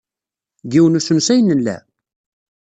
[0.63, 1.77] Deg yiwen n usensu ay nella?